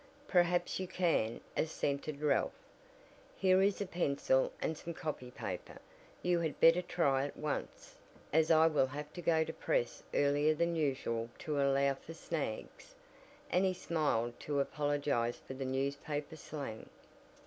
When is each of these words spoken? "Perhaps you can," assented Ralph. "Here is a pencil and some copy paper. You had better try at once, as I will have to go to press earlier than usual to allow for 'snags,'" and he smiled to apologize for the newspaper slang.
"Perhaps 0.27 0.79
you 0.79 0.87
can," 0.87 1.41
assented 1.55 2.21
Ralph. 2.21 2.55
"Here 3.37 3.61
is 3.61 3.79
a 3.79 3.85
pencil 3.85 4.51
and 4.59 4.75
some 4.75 4.95
copy 4.95 5.29
paper. 5.29 5.77
You 6.23 6.39
had 6.39 6.59
better 6.59 6.81
try 6.81 7.25
at 7.27 7.37
once, 7.37 7.99
as 8.33 8.49
I 8.49 8.65
will 8.65 8.87
have 8.87 9.13
to 9.13 9.21
go 9.21 9.43
to 9.43 9.53
press 9.53 10.01
earlier 10.15 10.55
than 10.55 10.75
usual 10.75 11.29
to 11.45 11.61
allow 11.61 11.93
for 11.93 12.15
'snags,'" 12.15 12.95
and 13.51 13.63
he 13.63 13.75
smiled 13.75 14.39
to 14.39 14.59
apologize 14.59 15.37
for 15.47 15.53
the 15.53 15.65
newspaper 15.65 16.35
slang. 16.35 16.89